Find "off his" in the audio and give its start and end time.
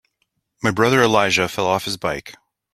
1.67-1.95